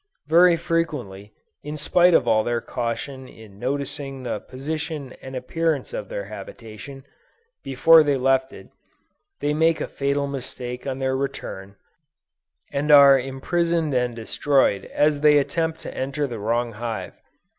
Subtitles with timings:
[0.25, 1.31] Very frequently,
[1.61, 7.05] in spite of all their caution in noticing the position and appearance of their habitation,
[7.63, 8.69] before they left it,
[9.41, 11.75] they make a fatal mistake on their return,
[12.71, 17.13] and are imprisoned and destroyed as they attempt to enter the wrong hive.